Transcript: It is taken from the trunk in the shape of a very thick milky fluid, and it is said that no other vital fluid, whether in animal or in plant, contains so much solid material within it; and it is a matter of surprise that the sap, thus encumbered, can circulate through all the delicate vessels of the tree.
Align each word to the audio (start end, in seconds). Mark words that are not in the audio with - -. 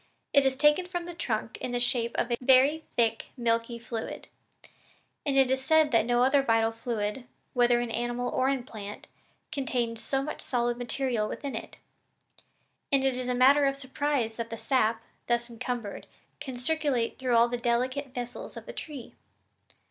It 0.33 0.47
is 0.47 0.57
taken 0.57 0.87
from 0.87 1.05
the 1.05 1.13
trunk 1.13 1.59
in 1.61 1.73
the 1.73 1.79
shape 1.79 2.17
of 2.17 2.31
a 2.31 2.37
very 2.41 2.85
thick 2.91 3.27
milky 3.37 3.77
fluid, 3.77 4.29
and 5.27 5.37
it 5.37 5.51
is 5.51 5.63
said 5.63 5.91
that 5.91 6.07
no 6.07 6.23
other 6.23 6.41
vital 6.41 6.71
fluid, 6.71 7.27
whether 7.53 7.79
in 7.79 7.91
animal 7.91 8.27
or 8.31 8.49
in 8.49 8.63
plant, 8.63 9.05
contains 9.51 10.03
so 10.03 10.23
much 10.23 10.41
solid 10.41 10.79
material 10.79 11.27
within 11.29 11.53
it; 11.53 11.77
and 12.91 13.03
it 13.03 13.13
is 13.13 13.27
a 13.27 13.35
matter 13.35 13.65
of 13.67 13.75
surprise 13.75 14.37
that 14.37 14.49
the 14.49 14.57
sap, 14.57 15.03
thus 15.27 15.51
encumbered, 15.51 16.07
can 16.39 16.57
circulate 16.57 17.19
through 17.19 17.35
all 17.35 17.47
the 17.47 17.55
delicate 17.59 18.07
vessels 18.07 18.57
of 18.57 18.65
the 18.65 18.73
tree. 18.73 19.13